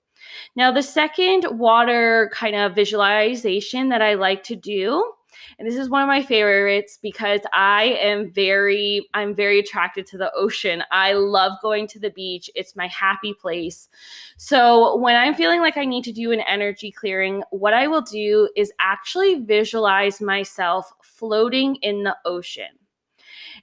Now 0.55 0.73
the 0.73 0.83
second 0.83 1.47
water 1.59 2.31
kind 2.33 2.57
of 2.57 2.75
visualization 2.75 3.91
that 3.91 4.03
i 4.03 4.15
like 4.15 4.43
to 4.45 4.57
do 4.57 5.12
and 5.59 5.66
this 5.66 5.76
is 5.76 5.88
one 5.88 6.02
of 6.02 6.09
my 6.09 6.23
favorites 6.23 6.99
because 7.00 7.40
I 7.52 7.99
am 8.00 8.31
very 8.31 9.09
I'm 9.14 9.35
very 9.35 9.59
attracted 9.59 10.07
to 10.07 10.19
the 10.19 10.33
ocean. 10.35 10.83
I 10.90 11.12
love 11.12 11.52
going 11.62 11.87
to 11.88 11.99
the 11.99 12.11
beach. 12.11 12.50
It's 12.55 12.76
my 12.76 12.87
happy 12.88 13.35
place. 13.35 13.88
So 14.37 14.97
when 14.97 15.16
I'm 15.16 15.35
feeling 15.35 15.61
like 15.61 15.76
I 15.76 15.85
need 15.85 16.05
to 16.05 16.12
do 16.12 16.33
an 16.33 16.40
energy 16.40 16.90
clearing, 16.90 17.43
what 17.50 17.75
I 17.75 17.87
will 17.87 18.02
do 18.02 18.49
is 18.57 18.73
actually 18.81 19.37
visualize 19.37 20.21
myself 20.21 20.90
floating 21.02 21.76
in 21.76 22.02
the 22.02 22.16
ocean. 22.25 22.78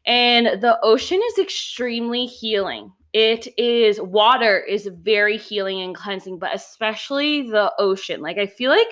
And 0.05 0.61
the 0.61 0.79
ocean 0.83 1.21
is 1.31 1.39
extremely 1.39 2.25
healing. 2.25 2.91
It 3.13 3.47
is 3.59 4.01
water 4.01 4.59
is 4.59 4.87
very 4.87 5.37
healing 5.37 5.81
and 5.81 5.95
cleansing, 5.95 6.39
but 6.39 6.55
especially 6.55 7.43
the 7.43 7.71
ocean. 7.77 8.21
Like 8.21 8.39
I 8.39 8.47
feel 8.47 8.71
like 8.71 8.87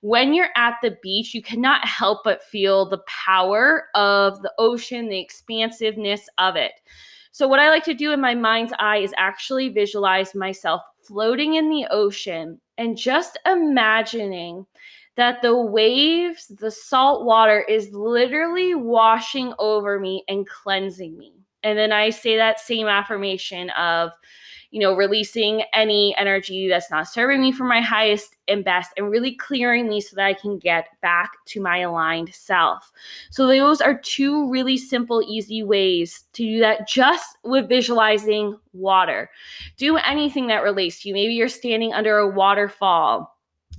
when 0.00 0.32
you're 0.32 0.48
at 0.56 0.76
the 0.82 0.96
beach, 1.02 1.34
you 1.34 1.42
cannot 1.42 1.86
help 1.86 2.24
but 2.24 2.42
feel 2.42 2.88
the 2.88 3.02
power 3.06 3.88
of 3.94 4.40
the 4.40 4.52
ocean, 4.58 5.08
the 5.08 5.20
expansiveness 5.20 6.26
of 6.38 6.56
it. 6.56 6.72
So, 7.32 7.46
what 7.46 7.60
I 7.60 7.68
like 7.68 7.84
to 7.84 7.92
do 7.92 8.12
in 8.12 8.20
my 8.22 8.34
mind's 8.34 8.72
eye 8.78 8.98
is 8.98 9.12
actually 9.18 9.68
visualize 9.68 10.34
myself 10.34 10.80
floating 11.02 11.56
in 11.56 11.68
the 11.68 11.86
ocean 11.90 12.62
and 12.78 12.96
just 12.96 13.38
imagining 13.44 14.64
that 15.16 15.42
the 15.42 15.54
waves, 15.54 16.46
the 16.46 16.70
salt 16.70 17.26
water 17.26 17.60
is 17.60 17.92
literally 17.92 18.74
washing 18.74 19.52
over 19.58 20.00
me 20.00 20.24
and 20.28 20.46
cleansing 20.46 21.18
me. 21.18 21.35
And 21.66 21.76
then 21.76 21.90
I 21.90 22.10
say 22.10 22.36
that 22.36 22.60
same 22.60 22.86
affirmation 22.86 23.70
of, 23.70 24.12
you 24.70 24.78
know, 24.78 24.94
releasing 24.94 25.64
any 25.74 26.14
energy 26.16 26.68
that's 26.68 26.92
not 26.92 27.08
serving 27.08 27.40
me 27.40 27.50
for 27.50 27.64
my 27.64 27.80
highest 27.80 28.36
and 28.46 28.64
best 28.64 28.92
and 28.96 29.10
really 29.10 29.34
clearing 29.34 29.88
me 29.88 30.00
so 30.00 30.14
that 30.14 30.26
I 30.26 30.34
can 30.34 30.60
get 30.60 30.86
back 31.02 31.32
to 31.46 31.60
my 31.60 31.78
aligned 31.78 32.32
self. 32.32 32.92
So, 33.30 33.48
those 33.48 33.80
are 33.80 33.98
two 33.98 34.48
really 34.48 34.76
simple, 34.76 35.24
easy 35.26 35.64
ways 35.64 36.22
to 36.34 36.44
do 36.44 36.60
that 36.60 36.86
just 36.86 37.36
with 37.42 37.68
visualizing 37.68 38.56
water. 38.72 39.28
Do 39.76 39.96
anything 39.96 40.46
that 40.46 40.62
relates 40.62 41.02
to 41.02 41.08
you. 41.08 41.14
Maybe 41.14 41.34
you're 41.34 41.48
standing 41.48 41.92
under 41.92 42.16
a 42.18 42.28
waterfall 42.28 43.35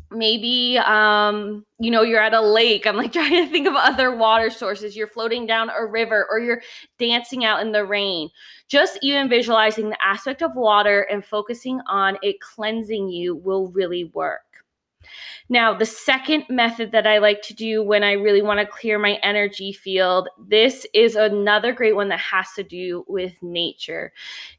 maybe 0.09 0.77
um 0.85 1.65
you 1.79 1.91
know 1.91 2.01
you're 2.01 2.21
at 2.21 2.33
a 2.33 2.41
lake. 2.41 2.87
I'm 2.87 2.95
like 2.95 3.13
trying 3.13 3.45
to 3.45 3.51
think 3.51 3.67
of 3.67 3.75
other 3.75 4.15
water 4.15 4.49
sources. 4.49 4.95
You're 4.95 5.07
floating 5.07 5.45
down 5.45 5.69
a 5.69 5.85
river 5.85 6.27
or 6.29 6.39
you're 6.39 6.61
dancing 6.99 7.45
out 7.45 7.61
in 7.61 7.71
the 7.71 7.85
rain. 7.85 8.29
Just 8.67 8.99
even 9.01 9.29
visualizing 9.29 9.89
the 9.89 10.03
aspect 10.03 10.41
of 10.41 10.55
water 10.55 11.01
and 11.11 11.23
focusing 11.23 11.79
on 11.87 12.17
it 12.21 12.39
cleansing 12.39 13.09
you 13.09 13.35
will 13.35 13.69
really 13.69 14.05
work 14.13 14.46
now, 15.49 15.73
the 15.73 15.85
second 15.85 16.43
method 16.49 16.91
that 16.91 17.07
I 17.07 17.19
like 17.19 17.41
to 17.43 17.53
do 17.53 17.81
when 17.81 18.03
I 18.03 18.13
really 18.13 18.41
want 18.41 18.59
to 18.59 18.65
clear 18.65 18.99
my 18.99 19.13
energy 19.23 19.71
field, 19.71 20.27
this 20.37 20.85
is 20.93 21.15
another 21.15 21.71
great 21.71 21.95
one 21.95 22.09
that 22.09 22.19
has 22.19 22.47
to 22.55 22.63
do 22.63 23.05
with 23.07 23.41
nature. 23.41 24.11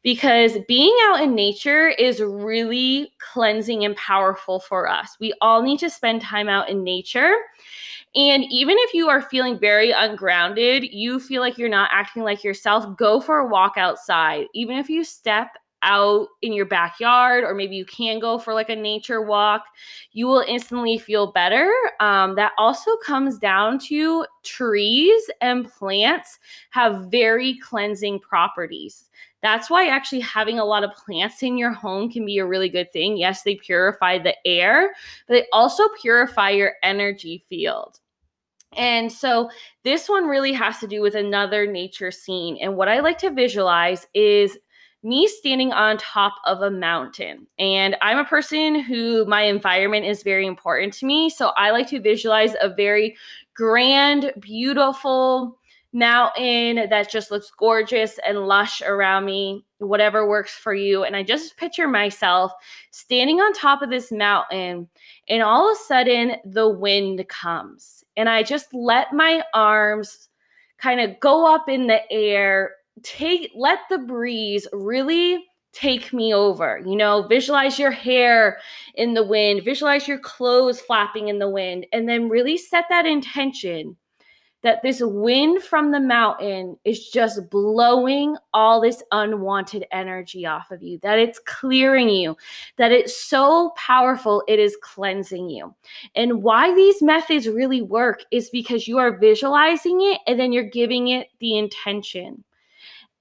Because 0.03 0.57
being 0.67 0.97
out 1.05 1.23
in 1.23 1.35
nature 1.35 1.89
is 1.89 2.21
really 2.21 3.13
cleansing 3.19 3.85
and 3.85 3.97
powerful 3.97 4.61
for 4.61 4.89
us. 4.89 5.17
We 5.21 5.35
all 5.43 5.63
need 5.63 5.79
to 5.81 5.91
spend 5.91 6.23
time 6.23 6.49
out 6.49 6.71
in 6.71 6.83
nature. 6.83 7.35
And 8.15 8.45
even 8.51 8.77
if 8.79 8.95
you 8.95 9.11
are 9.11 9.21
feeling 9.21 9.59
very 9.59 9.91
ungrounded, 9.91 10.85
you 10.85 11.21
feel 11.21 11.43
like 11.43 11.59
you're 11.59 11.69
not 11.69 11.91
acting 11.93 12.23
like 12.23 12.43
yourself, 12.43 12.97
go 12.97 13.21
for 13.21 13.41
a 13.41 13.49
walk 13.49 13.75
outside. 13.77 14.47
Even 14.55 14.79
if 14.79 14.89
you 14.89 15.05
step 15.05 15.51
out 15.83 16.29
in 16.43 16.53
your 16.53 16.67
backyard 16.67 17.45
or 17.45 17.55
maybe 17.55 17.77
you 17.77 17.85
can 17.85 18.19
go 18.19 18.39
for 18.39 18.53
like 18.53 18.69
a 18.69 18.77
nature 18.77 19.23
walk 19.23 19.65
you 20.13 20.27
will 20.27 20.45
instantly 20.49 20.99
feel 20.99 21.31
better. 21.33 21.73
Um, 22.01 22.35
that 22.35 22.53
also 22.59 22.97
comes 22.97 23.39
down 23.39 23.79
to 23.81 24.27
trees 24.45 25.31
and 25.41 25.71
plants 25.71 26.39
have 26.71 27.11
very 27.11 27.59
cleansing 27.59 28.21
properties. 28.21 29.09
That's 29.43 29.71
why 29.71 29.87
actually 29.87 30.21
having 30.21 30.59
a 30.59 30.65
lot 30.65 30.83
of 30.83 30.91
plants 30.95 31.43
in 31.43 31.57
your 31.57 31.73
home 31.73 32.11
can 32.11 32.27
be 32.27 32.39
a 32.39 32.47
really 32.47 32.69
good 32.69 32.93
thing. 32.93 33.17
Yes 33.17 33.43
they 33.43 33.55
purify 33.55 34.19
the 34.19 34.35
air 34.47 34.95
but 35.27 35.35
they 35.35 35.47
also 35.53 35.85
purify 36.01 36.51
your 36.51 36.73
energy 36.83 37.45
field. 37.49 38.01
And 38.77 39.11
so 39.11 39.51
this 39.83 40.09
one 40.09 40.27
really 40.27 40.53
has 40.53 40.79
to 40.79 40.87
do 40.87 41.01
with 41.01 41.15
another 41.15 41.67
nature 41.67 42.11
scene. 42.11 42.59
And 42.61 42.77
what 42.77 42.89
I 42.89 43.01
like 43.01 43.19
to 43.19 43.31
visualize 43.31 44.07
is 44.15 44.59
me 45.03 45.29
standing 45.29 45.73
on 45.73 45.97
top 45.97 46.35
of 46.45 46.63
a 46.63 46.71
mountain. 46.71 47.47
And 47.59 47.97
I'm 48.03 48.19
a 48.19 48.25
person 48.25 48.81
who 48.81 49.25
my 49.27 49.43
environment 49.43 50.07
is 50.07 50.23
very 50.23 50.47
important 50.47 50.93
to 50.95 51.07
me. 51.07 51.31
So 51.31 51.49
I 51.57 51.71
like 51.71 51.89
to 51.89 52.01
visualize 52.01 52.55
a 52.61 52.69
very 52.69 53.17
grand, 53.55 54.33
beautiful 54.41 55.59
mountain 55.93 56.89
that 56.91 57.11
just 57.11 57.31
looks 57.31 57.51
gorgeous 57.57 58.19
and 58.27 58.47
lush 58.47 58.83
around 58.83 59.25
me, 59.25 59.65
whatever 59.79 60.29
works 60.29 60.53
for 60.53 60.75
you. 60.75 61.05
And 61.05 61.17
I 61.17 61.23
just 61.23 61.57
picture 61.57 61.89
myself 61.89 62.53
standing 62.91 63.41
on 63.41 63.53
top 63.53 63.81
of 63.81 63.89
this 63.89 64.13
mountain, 64.13 64.89
and 65.29 65.43
all 65.43 65.71
of 65.71 65.77
a 65.77 65.81
sudden 65.81 66.37
the 66.45 66.69
wind 66.69 67.27
comes. 67.29 68.05
And 68.17 68.29
I 68.29 68.43
just 68.43 68.75
let 68.75 69.15
my 69.15 69.43
arms 69.55 70.29
kind 70.77 71.01
of 71.01 71.19
go 71.21 71.53
up 71.53 71.69
in 71.69 71.87
the 71.87 72.01
air 72.13 72.73
take 73.03 73.53
let 73.55 73.81
the 73.91 73.99
breeze 73.99 74.67
really 74.73 75.45
take 75.73 76.13
me 76.13 76.35
over. 76.35 76.81
You 76.85 76.97
know, 76.97 77.27
visualize 77.29 77.79
your 77.79 77.91
hair 77.91 78.59
in 78.95 79.15
the 79.15 79.25
wind, 79.25 79.65
visualize 79.65 80.09
your 80.09 80.19
clothes 80.19 80.81
flapping 80.81 81.29
in 81.29 81.39
the 81.39 81.51
wind, 81.51 81.87
and 81.93 82.09
then 82.09 82.29
really 82.29 82.57
set 82.57 82.87
that 82.89 83.07
intention 83.07 83.97
that 84.63 84.83
this 84.83 85.01
wind 85.01 85.63
from 85.63 85.93
the 85.93 86.01
mountain 86.01 86.77
is 86.85 87.09
just 87.09 87.49
blowing 87.49 88.37
all 88.53 88.81
this 88.81 89.03
unwanted 89.13 89.87
energy 89.93 90.47
off 90.47 90.71
of 90.71 90.83
you, 90.83 90.99
that 91.03 91.19
it's 91.19 91.39
clearing 91.39 92.09
you, 92.09 92.37
that 92.77 92.91
it's 92.91 93.17
so 93.17 93.73
powerful, 93.77 94.43
it 94.49 94.59
is 94.59 94.77
cleansing 94.83 95.49
you. 95.49 95.73
And 96.17 96.43
why 96.43 96.75
these 96.75 97.01
methods 97.01 97.49
really 97.49 97.83
work 97.83 98.23
is 98.33 98.51
because 98.51 98.89
you 98.89 98.99
are 98.99 99.17
visualizing 99.17 100.01
it 100.03 100.21
and 100.27 100.41
then 100.41 100.53
you're 100.53 100.65
giving 100.65 101.09
it 101.09 101.29
the 101.39 101.57
intention. 101.57 102.43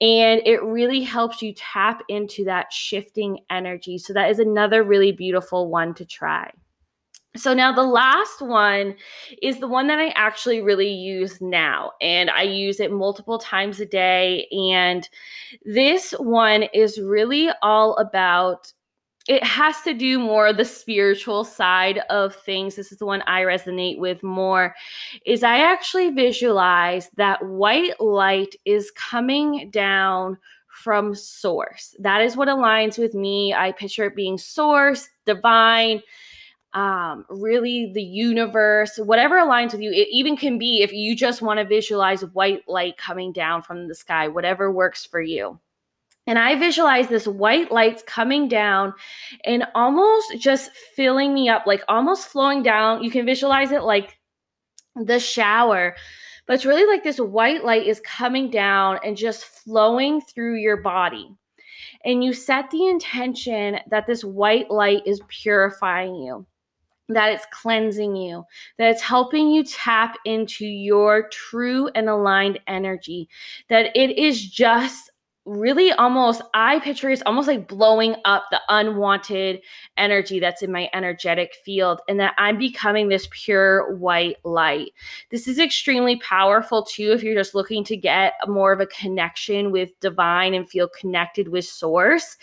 And 0.00 0.40
it 0.44 0.62
really 0.62 1.02
helps 1.02 1.42
you 1.42 1.52
tap 1.54 2.02
into 2.08 2.44
that 2.44 2.72
shifting 2.72 3.40
energy. 3.50 3.98
So, 3.98 4.12
that 4.12 4.30
is 4.30 4.38
another 4.38 4.82
really 4.84 5.12
beautiful 5.12 5.68
one 5.68 5.94
to 5.94 6.04
try. 6.04 6.50
So, 7.36 7.52
now 7.54 7.72
the 7.72 7.82
last 7.82 8.40
one 8.40 8.96
is 9.42 9.60
the 9.60 9.68
one 9.68 9.86
that 9.88 9.98
I 9.98 10.08
actually 10.10 10.60
really 10.60 10.90
use 10.90 11.40
now, 11.40 11.92
and 12.00 12.30
I 12.30 12.42
use 12.42 12.80
it 12.80 12.90
multiple 12.90 13.38
times 13.38 13.80
a 13.80 13.86
day. 13.86 14.46
And 14.50 15.08
this 15.64 16.12
one 16.12 16.64
is 16.74 16.98
really 17.00 17.50
all 17.62 17.96
about 17.96 18.72
it 19.28 19.44
has 19.44 19.80
to 19.82 19.94
do 19.94 20.18
more 20.18 20.52
the 20.52 20.64
spiritual 20.64 21.44
side 21.44 21.98
of 22.10 22.34
things 22.34 22.76
this 22.76 22.90
is 22.90 22.98
the 22.98 23.06
one 23.06 23.22
i 23.26 23.42
resonate 23.42 23.98
with 23.98 24.22
more 24.22 24.74
is 25.24 25.42
i 25.42 25.58
actually 25.58 26.10
visualize 26.10 27.10
that 27.16 27.44
white 27.44 28.00
light 28.00 28.56
is 28.64 28.90
coming 28.92 29.70
down 29.70 30.36
from 30.78 31.14
source. 31.14 31.96
That 31.98 32.22
is 32.22 32.36
what 32.36 32.48
aligns 32.48 32.98
with 32.98 33.14
me. 33.14 33.52
I 33.52 33.72
picture 33.72 34.04
it 34.04 34.14
being 34.14 34.38
source, 34.38 35.08
divine, 35.26 36.02
um, 36.72 37.24
really 37.28 37.90
the 37.92 38.02
universe, 38.02 38.96
whatever 38.98 39.36
aligns 39.36 39.72
with 39.72 39.80
you. 39.80 39.90
It 39.90 40.08
even 40.10 40.36
can 40.36 40.58
be 40.58 40.82
if 40.82 40.92
you 40.92 41.16
just 41.16 41.42
want 41.42 41.58
to 41.58 41.64
visualize 41.64 42.22
white 42.22 42.62
light 42.68 42.96
coming 42.96 43.32
down 43.32 43.62
from 43.62 43.88
the 43.88 43.94
sky, 43.94 44.28
whatever 44.28 44.70
works 44.70 45.04
for 45.04 45.20
you. 45.20 45.58
And 46.28 46.38
I 46.38 46.56
visualize 46.56 47.08
this 47.08 47.26
white 47.26 47.72
lights 47.72 48.02
coming 48.06 48.48
down 48.48 48.92
and 49.44 49.64
almost 49.74 50.38
just 50.38 50.70
filling 50.94 51.32
me 51.32 51.48
up, 51.48 51.66
like 51.66 51.82
almost 51.88 52.28
flowing 52.28 52.62
down. 52.62 53.02
You 53.02 53.10
can 53.10 53.24
visualize 53.24 53.72
it 53.72 53.82
like 53.82 54.18
the 54.94 55.18
shower, 55.18 55.96
but 56.46 56.52
it's 56.52 56.66
really 56.66 56.84
like 56.84 57.02
this 57.02 57.18
white 57.18 57.64
light 57.64 57.86
is 57.86 58.02
coming 58.04 58.50
down 58.50 58.98
and 59.02 59.16
just 59.16 59.46
flowing 59.46 60.20
through 60.20 60.56
your 60.56 60.76
body. 60.76 61.34
And 62.04 62.22
you 62.22 62.34
set 62.34 62.70
the 62.70 62.86
intention 62.86 63.78
that 63.90 64.06
this 64.06 64.22
white 64.22 64.70
light 64.70 65.06
is 65.06 65.22
purifying 65.28 66.14
you 66.16 66.46
that 67.10 67.32
it's 67.32 67.46
cleansing 67.50 68.16
you, 68.16 68.44
that 68.76 68.90
it's 68.90 69.00
helping 69.00 69.48
you 69.50 69.64
tap 69.64 70.14
into 70.26 70.66
your 70.66 71.26
true 71.30 71.88
and 71.94 72.06
aligned 72.06 72.60
energy, 72.66 73.30
that 73.70 73.96
it 73.96 74.18
is 74.18 74.46
just 74.46 75.10
really 75.48 75.90
almost 75.92 76.42
i 76.52 76.78
picture 76.80 77.08
it's 77.08 77.22
almost 77.24 77.48
like 77.48 77.66
blowing 77.66 78.14
up 78.26 78.44
the 78.50 78.60
unwanted 78.68 79.60
energy 79.96 80.38
that's 80.38 80.62
in 80.62 80.70
my 80.70 80.90
energetic 80.92 81.54
field 81.64 82.00
and 82.06 82.20
that 82.20 82.34
i'm 82.36 82.58
becoming 82.58 83.08
this 83.08 83.28
pure 83.30 83.96
white 83.96 84.36
light 84.44 84.90
this 85.30 85.48
is 85.48 85.58
extremely 85.58 86.16
powerful 86.16 86.84
too 86.84 87.12
if 87.12 87.22
you're 87.22 87.34
just 87.34 87.54
looking 87.54 87.82
to 87.82 87.96
get 87.96 88.34
more 88.46 88.72
of 88.72 88.80
a 88.80 88.86
connection 88.86 89.72
with 89.72 89.98
divine 90.00 90.52
and 90.52 90.68
feel 90.68 90.88
connected 90.88 91.48
with 91.48 91.64
source 91.64 92.36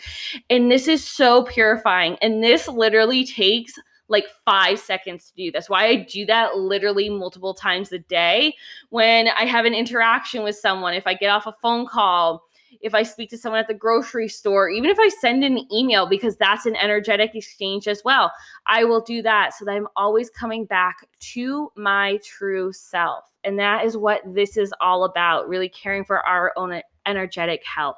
and 0.50 0.70
this 0.70 0.88
is 0.88 1.04
so 1.04 1.44
purifying 1.44 2.16
and 2.20 2.42
this 2.42 2.66
literally 2.66 3.24
takes 3.24 3.74
like 4.08 4.26
five 4.44 4.78
seconds 4.78 5.30
to 5.30 5.34
do. 5.34 5.50
That's 5.50 5.68
why 5.68 5.86
I 5.86 5.96
do 5.96 6.26
that 6.26 6.56
literally 6.56 7.08
multiple 7.08 7.54
times 7.54 7.92
a 7.92 7.98
day 7.98 8.54
when 8.90 9.28
I 9.28 9.44
have 9.46 9.64
an 9.64 9.74
interaction 9.74 10.44
with 10.44 10.56
someone. 10.56 10.94
If 10.94 11.06
I 11.06 11.14
get 11.14 11.30
off 11.30 11.46
a 11.46 11.54
phone 11.60 11.86
call, 11.86 12.45
if 12.80 12.94
I 12.94 13.02
speak 13.02 13.30
to 13.30 13.38
someone 13.38 13.60
at 13.60 13.68
the 13.68 13.74
grocery 13.74 14.28
store, 14.28 14.68
even 14.68 14.90
if 14.90 14.98
I 14.98 15.08
send 15.08 15.44
an 15.44 15.66
email, 15.72 16.08
because 16.08 16.36
that's 16.36 16.66
an 16.66 16.76
energetic 16.76 17.34
exchange 17.34 17.88
as 17.88 18.02
well, 18.04 18.32
I 18.66 18.84
will 18.84 19.00
do 19.00 19.22
that 19.22 19.54
so 19.54 19.64
that 19.64 19.72
I'm 19.72 19.88
always 19.96 20.30
coming 20.30 20.64
back 20.64 21.08
to 21.32 21.70
my 21.76 22.18
true 22.24 22.72
self. 22.72 23.24
And 23.44 23.58
that 23.58 23.84
is 23.84 23.96
what 23.96 24.22
this 24.26 24.56
is 24.56 24.72
all 24.80 25.04
about 25.04 25.48
really 25.48 25.68
caring 25.68 26.04
for 26.04 26.26
our 26.26 26.52
own 26.56 26.80
energetic 27.06 27.64
health. 27.64 27.96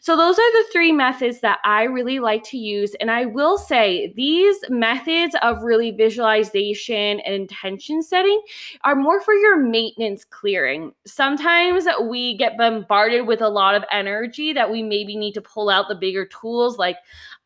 So, 0.00 0.16
those 0.16 0.38
are 0.38 0.52
the 0.52 0.64
three 0.72 0.92
methods 0.92 1.40
that 1.40 1.58
I 1.64 1.84
really 1.84 2.18
like 2.18 2.42
to 2.44 2.58
use. 2.58 2.94
And 3.00 3.10
I 3.10 3.26
will 3.26 3.58
say 3.58 4.12
these 4.16 4.56
methods 4.68 5.34
of 5.42 5.62
really 5.62 5.90
visualization 5.90 7.20
and 7.20 7.34
intention 7.34 8.02
setting 8.02 8.40
are 8.84 8.94
more 8.94 9.20
for 9.20 9.34
your 9.34 9.56
maintenance 9.56 10.24
clearing. 10.24 10.92
Sometimes 11.06 11.86
we 12.02 12.36
get 12.36 12.56
bombarded 12.56 13.26
with 13.26 13.40
a 13.40 13.48
lot 13.48 13.74
of 13.74 13.84
energy 13.90 14.52
that 14.52 14.70
we 14.70 14.82
maybe 14.82 15.16
need 15.16 15.32
to 15.34 15.40
pull 15.40 15.68
out 15.68 15.88
the 15.88 15.94
bigger 15.94 16.26
tools 16.26 16.78
like 16.78 16.96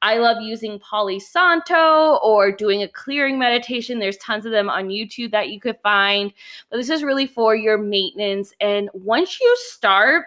I 0.02 0.18
love 0.18 0.42
using 0.42 0.78
Palo 0.78 1.18
Santo 1.18 2.16
or 2.22 2.52
doing 2.52 2.82
a 2.82 2.88
clearing 2.88 3.38
meditation. 3.38 3.98
There's 3.98 4.18
tons 4.18 4.44
of 4.44 4.52
them 4.52 4.68
on 4.68 4.88
YouTube 4.88 5.30
that 5.32 5.48
you 5.48 5.58
could 5.58 5.78
find. 5.82 6.32
But 6.70 6.76
this 6.76 6.90
is 6.90 7.02
really 7.02 7.26
for 7.26 7.56
your 7.56 7.78
maintenance. 7.78 8.52
And 8.60 8.90
once 8.92 9.40
you 9.40 9.56
start, 9.60 10.26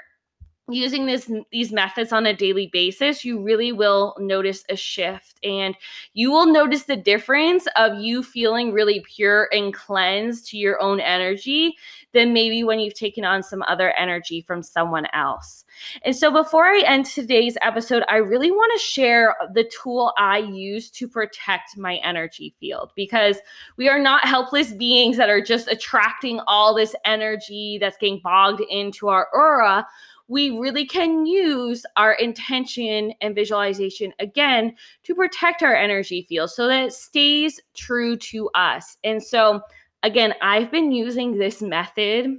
using 0.71 1.05
this 1.05 1.31
these 1.51 1.71
methods 1.71 2.11
on 2.11 2.25
a 2.25 2.33
daily 2.33 2.67
basis 2.67 3.25
you 3.25 3.41
really 3.41 3.71
will 3.71 4.15
notice 4.19 4.63
a 4.69 4.75
shift 4.75 5.39
and 5.43 5.75
you 6.13 6.31
will 6.31 6.45
notice 6.45 6.83
the 6.83 6.95
difference 6.95 7.67
of 7.75 7.99
you 7.99 8.21
feeling 8.23 8.71
really 8.71 9.03
pure 9.15 9.49
and 9.51 9.73
cleansed 9.73 10.47
to 10.47 10.57
your 10.57 10.81
own 10.81 10.99
energy 10.99 11.75
than 12.13 12.33
maybe 12.33 12.63
when 12.63 12.79
you've 12.79 12.93
taken 12.95 13.23
on 13.23 13.43
some 13.43 13.61
other 13.63 13.91
energy 13.91 14.41
from 14.41 14.63
someone 14.63 15.05
else. 15.13 15.63
And 16.03 16.15
so 16.15 16.32
before 16.32 16.65
i 16.65 16.82
end 16.86 17.05
today's 17.05 17.58
episode 17.62 18.03
i 18.10 18.17
really 18.17 18.51
want 18.51 18.71
to 18.73 18.84
share 18.84 19.36
the 19.53 19.69
tool 19.82 20.13
i 20.17 20.38
use 20.39 20.89
to 20.91 21.08
protect 21.08 21.77
my 21.77 21.95
energy 22.03 22.53
field 22.60 22.91
because 22.95 23.38
we 23.77 23.88
are 23.88 23.99
not 23.99 24.27
helpless 24.27 24.71
beings 24.71 25.17
that 25.17 25.29
are 25.29 25.41
just 25.41 25.67
attracting 25.67 26.39
all 26.47 26.75
this 26.75 26.95
energy 27.05 27.77
that's 27.79 27.97
getting 27.97 28.19
bogged 28.23 28.62
into 28.69 29.08
our 29.08 29.27
aura 29.34 29.88
we 30.30 30.52
really 30.52 30.86
can 30.86 31.26
use 31.26 31.86
our 31.98 32.13
intention 32.13 33.12
and 33.20 33.36
visualization 33.36 34.13
again 34.20 34.76
to 35.04 35.15
protect 35.15 35.63
our 35.63 35.76
energy 35.76 36.26
field 36.30 36.52
so 36.52 36.68
that 36.68 36.86
it 36.86 36.94
stays 36.94 37.60
true 37.76 38.15
to 38.15 38.48
us. 38.54 38.98
And 39.04 39.22
so, 39.22 39.62
again, 40.04 40.36
I've 40.42 40.72
been 40.72 40.92
using 40.92 41.38
this 41.38 41.62
method 41.62 42.38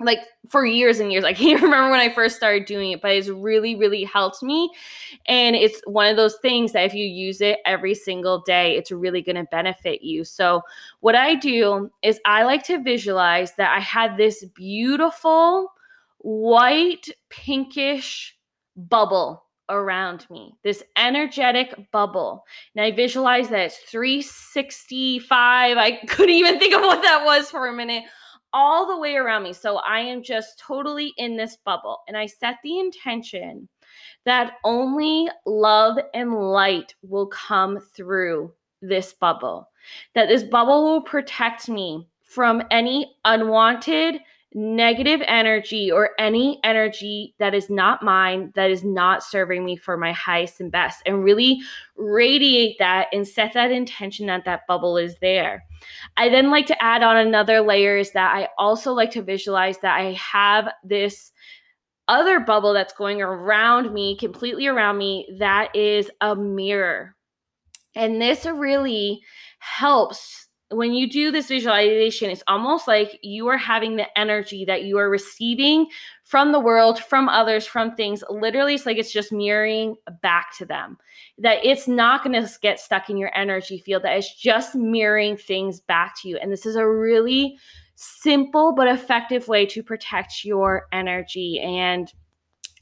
like 0.00 0.18
for 0.50 0.66
years 0.66 0.98
and 1.00 1.10
years. 1.12 1.24
I 1.24 1.32
can't 1.32 1.62
remember 1.62 1.90
when 1.90 2.00
I 2.00 2.12
first 2.12 2.36
started 2.36 2.66
doing 2.66 2.90
it, 2.90 3.00
but 3.00 3.12
it's 3.12 3.28
really, 3.28 3.76
really 3.76 4.02
helped 4.02 4.42
me. 4.42 4.70
And 5.26 5.54
it's 5.54 5.80
one 5.86 6.08
of 6.08 6.16
those 6.16 6.36
things 6.42 6.72
that 6.72 6.84
if 6.84 6.92
you 6.92 7.06
use 7.06 7.40
it 7.40 7.60
every 7.64 7.94
single 7.94 8.42
day, 8.42 8.76
it's 8.76 8.90
really 8.90 9.22
going 9.22 9.36
to 9.36 9.44
benefit 9.44 10.02
you. 10.02 10.24
So, 10.24 10.62
what 11.00 11.14
I 11.14 11.36
do 11.36 11.88
is 12.02 12.20
I 12.26 12.42
like 12.42 12.64
to 12.64 12.82
visualize 12.82 13.54
that 13.54 13.74
I 13.74 13.80
had 13.80 14.16
this 14.16 14.44
beautiful 14.56 15.72
white, 16.26 17.08
pinkish 17.30 18.36
bubble 18.74 19.44
around 19.68 20.26
me, 20.28 20.52
this 20.64 20.82
energetic 20.96 21.72
bubble. 21.92 22.42
And 22.74 22.84
I 22.84 22.90
visualize 22.90 23.48
that 23.50 23.60
it's 23.60 23.76
365. 23.76 25.76
I 25.76 25.92
couldn't 26.08 26.34
even 26.34 26.58
think 26.58 26.74
of 26.74 26.80
what 26.80 27.02
that 27.02 27.24
was 27.24 27.48
for 27.48 27.68
a 27.68 27.72
minute, 27.72 28.02
all 28.52 28.88
the 28.88 28.98
way 28.98 29.14
around 29.14 29.44
me. 29.44 29.52
So 29.52 29.76
I 29.76 30.00
am 30.00 30.24
just 30.24 30.58
totally 30.58 31.12
in 31.16 31.36
this 31.36 31.58
bubble. 31.64 32.00
And 32.08 32.16
I 32.16 32.26
set 32.26 32.56
the 32.64 32.80
intention 32.80 33.68
that 34.24 34.54
only 34.64 35.28
love 35.46 35.96
and 36.12 36.34
light 36.34 36.92
will 37.02 37.28
come 37.28 37.78
through 37.94 38.52
this 38.82 39.12
bubble, 39.12 39.68
that 40.16 40.26
this 40.26 40.42
bubble 40.42 40.90
will 40.90 41.02
protect 41.02 41.68
me 41.68 42.08
from 42.24 42.64
any 42.72 43.14
unwanted 43.24 44.22
negative 44.58 45.20
energy 45.26 45.92
or 45.92 46.12
any 46.18 46.58
energy 46.64 47.34
that 47.38 47.54
is 47.54 47.68
not 47.68 48.02
mine, 48.02 48.50
that 48.54 48.70
is 48.70 48.82
not 48.82 49.22
serving 49.22 49.62
me 49.62 49.76
for 49.76 49.98
my 49.98 50.12
highest 50.12 50.60
and 50.60 50.72
best, 50.72 51.02
and 51.04 51.22
really 51.22 51.60
radiate 51.96 52.78
that 52.78 53.06
and 53.12 53.28
set 53.28 53.52
that 53.52 53.70
intention 53.70 54.26
that 54.26 54.46
that 54.46 54.66
bubble 54.66 54.96
is 54.96 55.14
there. 55.20 55.62
I 56.16 56.30
then 56.30 56.50
like 56.50 56.64
to 56.66 56.82
add 56.82 57.02
on 57.02 57.18
another 57.18 57.60
layer 57.60 57.98
is 57.98 58.12
that 58.12 58.34
I 58.34 58.48
also 58.56 58.94
like 58.94 59.10
to 59.10 59.22
visualize 59.22 59.76
that 59.80 60.00
I 60.00 60.14
have 60.14 60.70
this 60.82 61.32
other 62.08 62.40
bubble 62.40 62.72
that's 62.72 62.94
going 62.94 63.20
around 63.20 63.92
me, 63.92 64.16
completely 64.16 64.66
around 64.66 64.96
me, 64.96 65.28
that 65.38 65.76
is 65.76 66.10
a 66.22 66.34
mirror. 66.34 67.14
And 67.94 68.22
this 68.22 68.46
really 68.46 69.20
helps 69.58 70.45
when 70.70 70.92
you 70.92 71.08
do 71.08 71.30
this 71.30 71.46
visualization, 71.46 72.30
it's 72.30 72.42
almost 72.48 72.88
like 72.88 73.20
you 73.22 73.46
are 73.48 73.56
having 73.56 73.96
the 73.96 74.18
energy 74.18 74.64
that 74.64 74.82
you 74.82 74.98
are 74.98 75.08
receiving 75.08 75.86
from 76.24 76.50
the 76.50 76.58
world, 76.58 76.98
from 76.98 77.28
others, 77.28 77.66
from 77.66 77.94
things. 77.94 78.24
Literally, 78.28 78.74
it's 78.74 78.84
like 78.84 78.96
it's 78.96 79.12
just 79.12 79.30
mirroring 79.30 79.96
back 80.22 80.56
to 80.58 80.64
them. 80.64 80.98
That 81.38 81.64
it's 81.64 81.86
not 81.86 82.24
going 82.24 82.40
to 82.40 82.50
get 82.60 82.80
stuck 82.80 83.08
in 83.08 83.16
your 83.16 83.36
energy 83.36 83.78
field, 83.78 84.02
that 84.02 84.16
it's 84.16 84.34
just 84.34 84.74
mirroring 84.74 85.36
things 85.36 85.80
back 85.80 86.20
to 86.22 86.28
you. 86.28 86.36
And 86.38 86.50
this 86.50 86.66
is 86.66 86.74
a 86.74 86.88
really 86.88 87.58
simple 87.94 88.74
but 88.74 88.88
effective 88.88 89.46
way 89.46 89.66
to 89.66 89.82
protect 89.82 90.44
your 90.44 90.86
energy. 90.92 91.60
And 91.60 92.12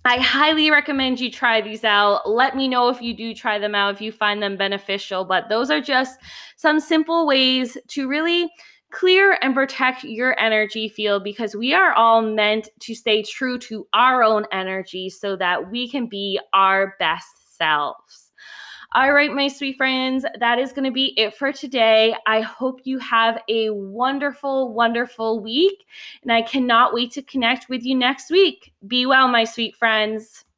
I 0.06 0.18
highly 0.18 0.70
recommend 0.70 1.18
you 1.18 1.30
try 1.30 1.62
these 1.62 1.82
out. 1.82 2.28
Let 2.28 2.54
me 2.54 2.68
know 2.68 2.90
if 2.90 3.00
you 3.00 3.16
do 3.16 3.34
try 3.34 3.58
them 3.58 3.74
out, 3.74 3.94
if 3.94 4.02
you 4.02 4.12
find 4.12 4.42
them 4.42 4.56
beneficial. 4.58 5.24
But 5.24 5.48
those 5.48 5.70
are 5.70 5.80
just 5.80 6.18
some 6.56 6.78
simple 6.78 7.26
ways 7.26 7.78
to 7.88 8.06
really 8.06 8.50
clear 8.90 9.38
and 9.40 9.54
protect 9.54 10.04
your 10.04 10.38
energy 10.38 10.88
field 10.88 11.24
because 11.24 11.56
we 11.56 11.72
are 11.72 11.94
all 11.94 12.20
meant 12.20 12.68
to 12.80 12.94
stay 12.94 13.22
true 13.22 13.58
to 13.58 13.86
our 13.94 14.22
own 14.22 14.44
energy 14.52 15.08
so 15.08 15.36
that 15.36 15.70
we 15.70 15.88
can 15.88 16.06
be 16.06 16.38
our 16.52 16.94
best 16.98 17.56
selves. 17.56 18.23
All 18.96 19.12
right, 19.12 19.32
my 19.32 19.48
sweet 19.48 19.76
friends, 19.76 20.24
that 20.38 20.60
is 20.60 20.72
going 20.72 20.84
to 20.84 20.92
be 20.92 21.14
it 21.16 21.34
for 21.34 21.52
today. 21.52 22.14
I 22.28 22.42
hope 22.42 22.82
you 22.84 23.00
have 23.00 23.42
a 23.48 23.70
wonderful, 23.70 24.72
wonderful 24.72 25.40
week, 25.40 25.84
and 26.22 26.30
I 26.30 26.42
cannot 26.42 26.94
wait 26.94 27.10
to 27.12 27.22
connect 27.22 27.68
with 27.68 27.82
you 27.82 27.96
next 27.96 28.30
week. 28.30 28.72
Be 28.86 29.04
well, 29.04 29.26
my 29.26 29.42
sweet 29.42 29.74
friends. 29.74 30.44